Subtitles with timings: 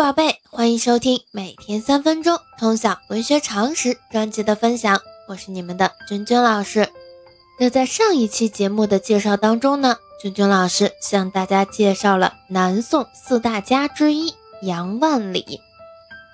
[0.00, 6.88] 宝贝，欢迎收听每天三分钟通晓文学常识专辑的分享，我是你们的君君老师。
[7.58, 14.32] 那在上一期节目的介绍当中呢，君君老师向大家介绍了南宋四大家之一
[14.62, 15.60] 杨万里。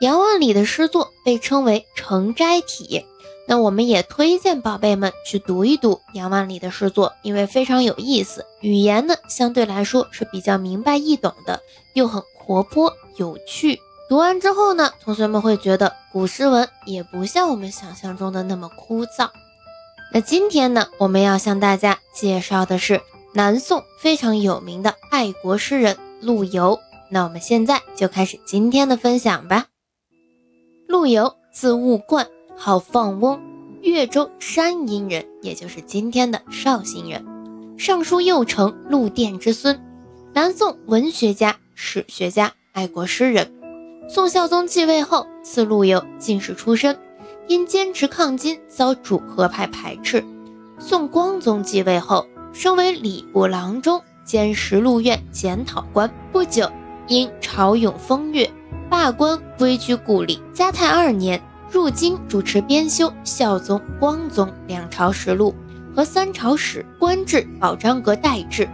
[0.01, 3.05] 杨万里的诗作被称为成斋体。
[3.49, 11.61] 那我们也推荐宝贝们去读一读杨万里的诗作，因为非常有意思，语言呢相对来说是比较明白易懂的，
[11.95, 13.81] 又很活泼有趣。
[14.09, 19.29] 读完之后呢，同学们会觉得古诗文也不像我们想象中的那么枯燥。
[20.13, 23.01] 那今天呢，我们要向大家介绍的是
[23.35, 26.79] 南宋非常有名的爱国诗人陆游。
[27.11, 29.67] 那我们现在就开始今天的分享吧。
[30.87, 32.29] 陆游，字务贯。
[32.59, 33.39] 号放翁，
[33.83, 37.23] 越州山阴人，也就是今天的绍兴人，
[37.77, 39.79] 尚书右丞陆佃之孙，
[40.33, 43.51] 南宋文学家、史学家、爱国诗人。
[44.07, 46.95] 宋孝宗继位后，赐陆游进士出身，
[47.49, 50.23] 因坚持抗金，遭主和派排斥。
[50.79, 56.13] 宋光宗继位后，升为礼部郎中兼实录院检讨官。
[56.31, 56.71] 不久，
[57.09, 58.51] 因朝永风月，
[58.91, 60.39] 罢官归居故里。
[60.53, 61.43] 嘉泰二年。
[61.69, 65.53] 入京主持编修孝宗、光宗两朝实录
[65.95, 68.69] 和三朝史，官至保章阁待制。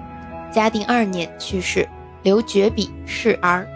[0.52, 1.88] 嘉定二年去世，
[2.22, 3.66] 留绝笔示儿。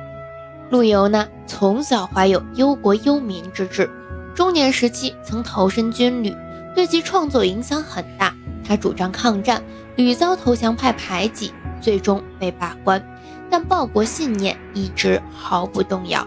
[0.68, 3.88] 陆游呢，从小怀有忧国忧民之志，
[4.34, 6.34] 中年时期曾投身军旅，
[6.74, 8.34] 对其创作影响很大。
[8.66, 9.62] 他主张抗战，
[9.94, 13.00] 屡遭投降派排挤，最终被罢官，
[13.48, 16.26] 但报国信念一直毫不动摇。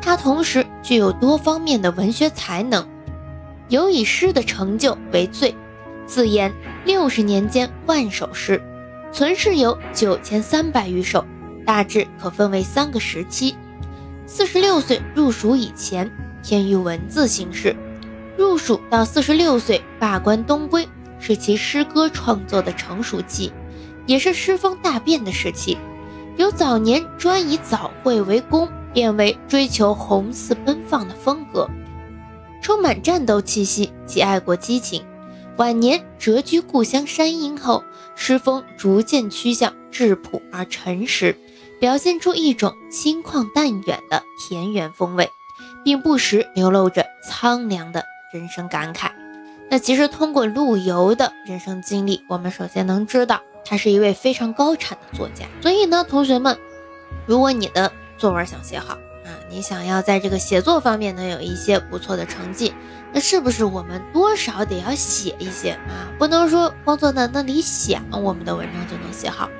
[0.00, 2.86] 他同时具有多方面的文学才能，
[3.68, 5.52] 尤以诗的成就为最，
[6.06, 6.52] 自言
[6.84, 8.62] 六十年间万首诗，
[9.10, 11.24] 存世有九千三百余首，
[11.66, 13.56] 大致可分为三个时期。
[14.26, 16.10] 四十六岁入蜀以前，
[16.42, 17.74] 偏于文字形式；
[18.36, 23.52] 入蜀到四十六岁罢官东归，是其诗歌创作的成熟期，
[24.06, 25.76] 也是诗风大变的时期。
[26.36, 28.68] 由早年专以早会为功。
[28.94, 31.68] 变为追求红似奔放的风格，
[32.62, 35.04] 充满战斗气息及爱国激情。
[35.56, 37.82] 晚年谪居故乡山阴后，
[38.14, 41.36] 诗风逐渐趋向质朴而诚实，
[41.84, 45.30] 表现出一种清旷淡远的田园风味，
[45.84, 48.02] 并不时流露着苍凉的
[48.32, 49.10] 人生感慨。
[49.70, 55.44] 那其实通过陆游的人生经历，我们首先能知道他是一位非常高产的作家。
[55.60, 56.58] 所以呢，同学们，
[57.26, 62.72] 如果你的作文想写好啊，你想要在这个写作方面能有一些不错的成绩，
[63.12, 66.08] 那是不是我们多少得要写一些啊？
[66.18, 69.50] 不能说光坐在那里想，我们的文章就能写好。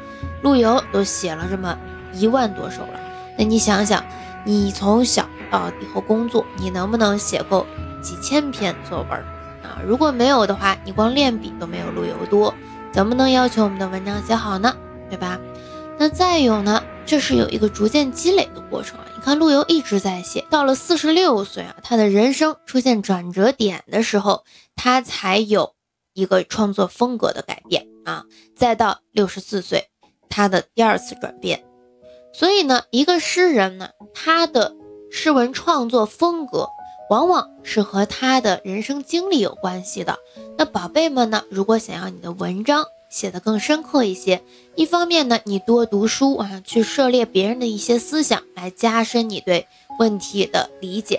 [0.40, 1.78] 陆游都写了这么
[2.14, 3.00] 一万多首了，
[3.36, 4.04] 那你想想，
[4.44, 7.66] 你从小到以后工作，你能不能写够
[8.02, 9.10] 几千篇作文
[9.62, 9.80] 啊？
[9.86, 12.54] 如果没有的话，你光练笔都没有陆游多，
[12.92, 14.74] 怎么能要求我们的文章写好呢？
[15.08, 15.38] 对吧？
[15.98, 16.82] 那再有呢？
[17.06, 19.04] 这是有一个逐渐积累的过程啊！
[19.14, 24.42] 你看陆游一直在写，到了四十六岁啊，他的人生出现转折点的时候，
[24.74, 25.74] 他才有
[26.14, 28.24] 一个创作风格的改变啊。
[28.56, 29.88] 再到六十四岁，
[30.30, 31.62] 他的第二次转变。
[32.34, 34.74] 所以呢，一个诗人呢，他的
[35.10, 36.68] 诗文创作风格
[37.08, 40.18] 往往是和他的人生经历有关系的。
[40.58, 44.42] 那宝贝们呢，如果想要你的文章，写的更深刻一些。
[44.74, 49.68] 一方面呢，你多读书啊，去涉猎别人的一些思想，来加深你对
[50.00, 51.18] 问题的理解；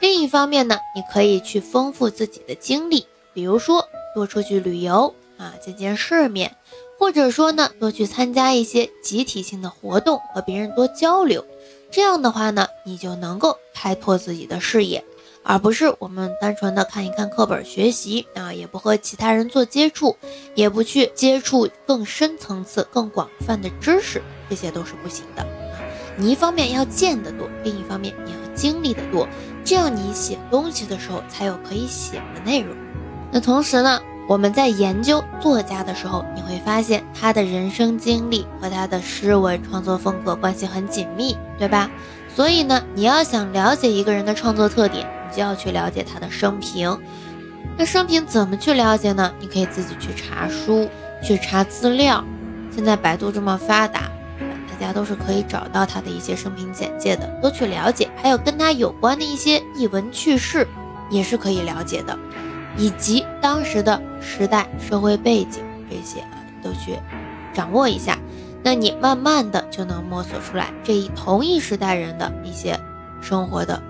[0.00, 6.56] 另一方面呢，你可以去丰富自己的经历，比如说多出去旅游啊，见见世面，
[6.98, 11.44] 或者说呢，多去参加一些集体性的活动，和别人多交流。
[11.90, 15.04] 这样的话呢，你就能够开拓自己的视野。
[15.44, 20.16] 而不是我们单纯的看一看课本学习啊，也不和其他人做接触，
[20.54, 25.44] 也不去接触更深层次、更广泛的知识，这些都是不行的。
[26.16, 29.26] 你一方面要见得多，另一方面你要经历的多，
[29.64, 32.76] 这样你写东西的时候才有可以写的内容。
[33.32, 34.00] 那同时呢，
[34.32, 41.90] 我们在研究作家的时候，你会发现他的人生经历和他的诗文创作风格关系很紧密，对吧？
[42.34, 45.06] 所以呢，你要想了解一个人的创作特点。
[45.28, 46.98] 你就要去了解他的生平，
[47.76, 49.30] 那生平怎么去了解呢？
[49.38, 50.88] 你可以自己去查书，
[51.22, 52.24] 去查资料。
[52.74, 58.08] 现在百度这么发达，大家都是可以找到他的一些生平简介的，多去了解。
[58.16, 60.66] 还有跟他有关的一些译文趣事，
[61.10, 62.18] 也是可以了解的，
[62.78, 66.96] 以及当时的时代社会背景这些啊，都去
[67.52, 68.16] 掌握一下。
[68.62, 72.78] 那你慢慢的就能摸索出来这一同一时代人的一些
[73.20, 73.82] 生活的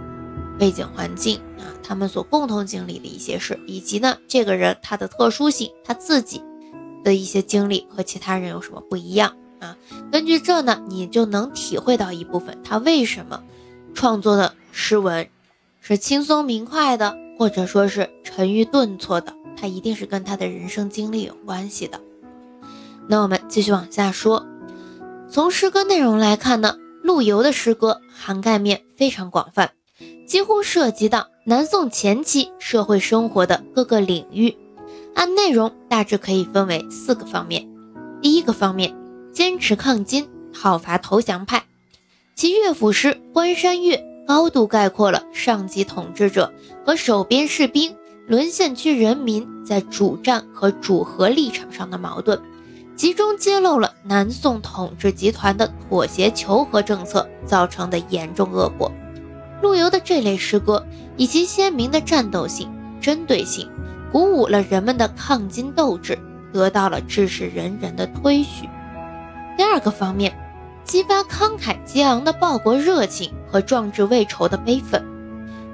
[0.58, 6.42] 背景环境啊，他们所共同经历的一些事，以及呢这个人他的特殊性，他自己
[7.04, 9.76] 的一些经历和其他人有什么不一样啊？
[10.10, 13.42] 根据这呢，你就能体会到一部分他为什么
[13.92, 15.28] 创作的诗文
[15.82, 22.00] 是轻松明快的，或者说是沉郁顿挫的，他一定是跟他的人生经历有关系的。
[23.06, 24.44] 那我们继续往下说。
[25.30, 29.70] 从诗歌内容来看呢，陆游的诗歌涵盖面非常广泛，
[30.26, 34.56] 几乎涉及到南宋前期社会生活的各个领域。
[35.14, 37.68] 按内容大致可以分为四个方面。
[38.20, 38.92] 第一个方面，
[39.32, 41.62] 坚持抗金，讨伐投降派。
[42.34, 46.52] 其乐府诗《关山月》高度概括了上级统治者
[46.84, 47.94] 和守边士兵、
[48.32, 52.40] 沦陷区人民在主战和主和立场上的矛盾。
[52.96, 58.90] 集中揭露了南宋统治集团的妥协求和政策造成的严重恶果。
[59.60, 60.82] 陆游的这类诗歌
[61.18, 62.70] 以其鲜明的战斗性、
[63.02, 63.68] 针对性，
[64.10, 66.18] 鼓舞了人们的抗金斗志，
[66.54, 68.66] 得到了志士仁人的推许。
[69.58, 70.34] 第二个方面，
[70.84, 75.04] 激发慷慨激昂的报国热情和壮志未酬的悲愤。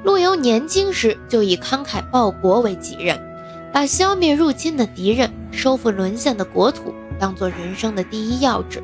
[0.09, 3.21] 陆游年轻时就以慷慨报国为己任，
[3.71, 6.95] 把消灭入侵的敌人、收复沦陷的国土。
[7.19, 8.83] 当做人生的第一要旨，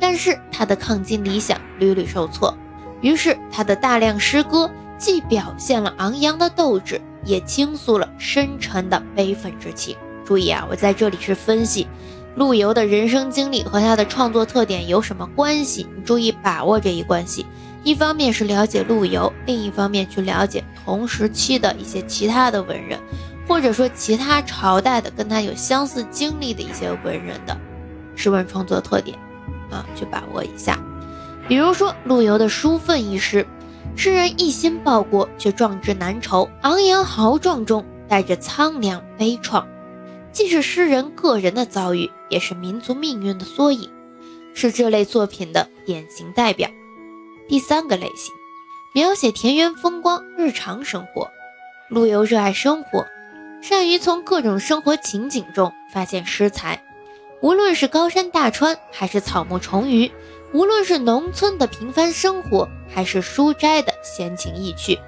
[0.00, 2.52] 但是他的抗金理想屡屡受挫，
[3.00, 4.68] 于是他的大量诗歌
[4.98, 9.96] 既表现了昂扬的斗志，也倾诉了深沉的悲愤之情。
[10.24, 11.86] 注意啊，我在这里是分析
[12.34, 17.46] 陆游的人生经历和他的创作特点有什么关系，你注意把握这一关系。
[17.86, 22.98] 一方面是了解陆游，另一方面去了解同时期的一些其他的文人。
[23.46, 27.56] 或者说其他朝代的跟他有相似经历的一些文人的
[28.16, 29.16] 诗文创作特点
[29.70, 30.76] 啊，去把握一下。
[31.46, 33.46] 比如说陆游的《书愤》一诗，
[33.94, 39.64] 诗人一心报国，却壮志难酬，昂扬豪壮中带着苍凉悲怆，
[40.32, 43.88] 既是诗人个人的遭遇，也是民族命运的缩影，
[44.54, 46.68] 是这类作品的典型代表。
[47.48, 48.34] 第三个类型，
[48.92, 51.30] 描写田园风光、日常生活。
[51.88, 53.06] 陆游热爱生活。
[53.62, 56.82] 善于从各种生活情景中发现诗材，
[57.40, 60.10] 无论是高山大川，还是草木虫鱼；
[60.52, 64.98] 无论是农村的平凡生活，还是书斋的闲情逸趣，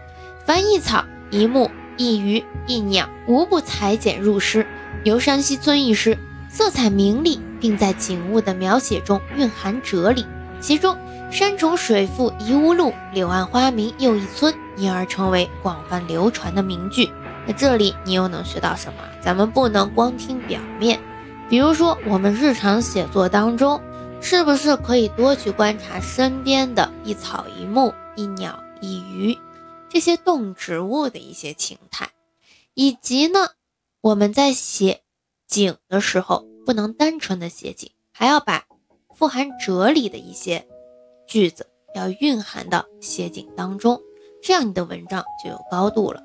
[0.47, 4.67] 凡一草一木一鱼一鸟，无不裁剪入诗。
[5.05, 6.17] 游山西村一诗，
[6.49, 10.25] 色彩明丽，并在景物的描写中蕴含哲理。
[10.61, 10.97] 其中
[11.31, 17.11] “山重水复疑无路，柳暗花明又一村”因而成为广泛流传的名句。
[17.47, 19.03] 那这里，你又能学到什么？
[19.23, 20.99] 咱们不能光听表面。
[21.49, 23.81] 比如说，我们日常写作当中，
[24.21, 29.39] 是不是可以多去观察身边的一草一木、一鸟一鱼
[29.89, 32.11] 这些动植物的一些情态？
[32.75, 33.51] 以及呢，
[34.01, 35.03] 我们在写
[35.47, 38.65] 景的时候，不能单纯的写景，还要把
[39.15, 40.67] 富含哲理的一些
[41.29, 44.01] 句子要蕴含到写景当中，
[44.43, 46.25] 这样你的文章就有高度了。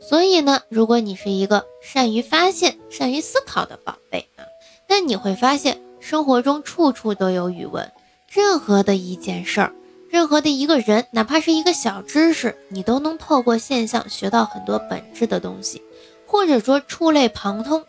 [0.00, 4.44] 所以呢，如果你是一个善于发现、善于思考的宝贝啊，
[4.88, 7.92] 那你会发现生活中处处都有语文。
[8.28, 9.72] 任何的一件事儿，
[10.10, 15.82] 任何的一个人，哪怕是一个小知识，你都能透过现象学到很多本质的东西，
[16.26, 17.84] 或者说触类旁通，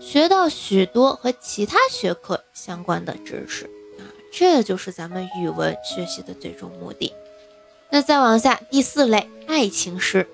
[0.00, 3.68] 学到许多和其他学科相关的知识。
[4.30, 7.12] 这就是咱们语文学习的最终目的。
[7.90, 10.28] 那再往下，第四类爱情诗。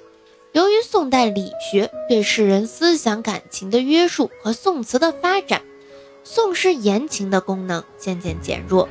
[0.52, 5.62] 由于宋代理学对世人思想感情的约束和宋词的发展，
[6.24, 8.88] 宋诗言情的功能渐渐减弱。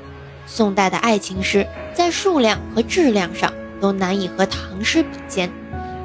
[0.48, 5.52] 宋代的爱情诗在数量和质量上都难以和唐诗比肩，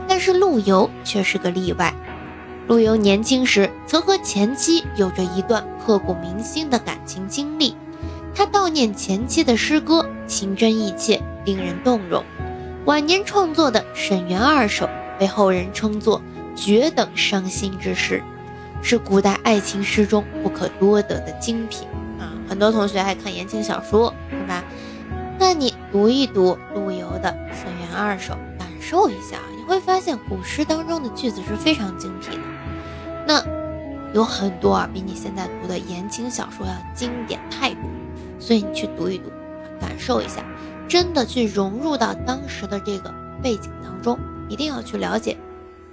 [0.09, 1.95] 但是陆游却是个例外。
[2.67, 7.75] 陆游年轻时曾和前妻有着一段刻骨铭心的感情经历，
[8.35, 12.25] 他悼念前妻的诗歌情真意切，令人动容。
[12.87, 14.87] 晚年创作的《沈园二首》。
[15.21, 16.23] 被后人称作
[16.57, 18.23] 绝等伤心之诗，
[18.81, 21.87] 是古代爱情诗中不可多得的精品
[22.19, 22.33] 啊！
[22.49, 24.65] 很多同学爱看言情小说，是吧？
[25.39, 32.43] 那你读一读陆游的《沈园二首》，感受一下，你会发现古诗当中的句子是非常精辟的。
[33.27, 33.45] 那
[34.15, 37.83] 有很多啊，比你现在读的言情小说要经典太多，
[38.41, 39.31] 所以你去读一读，
[39.81, 40.45] 感受一下，
[40.89, 44.19] 真的去融入到当时的这个背景当中。
[44.49, 45.37] 一定要去了解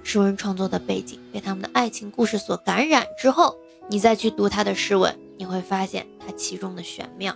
[0.01, 3.55] 诗文创作的背景，被他们的爱情故事所感染之后，
[3.87, 7.35] 你再去读他的诗文，你会发现它其中的玄妙。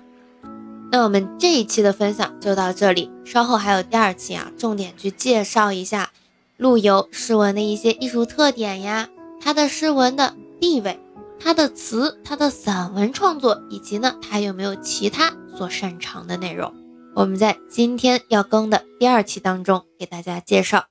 [0.91, 6.11] 那我们这一期的分享就到这里，稍后还有第二期啊，重点去介绍一下
[6.57, 9.07] 陆游诗文的一些艺术特点呀，
[9.39, 10.99] 他的诗文的地位，
[11.43, 16.71] 他的词，他的散文创作，以及呢，他有没有其他所擅长的内容，
[17.15, 20.90] 我们在今天要更的第二期当中给大家介绍。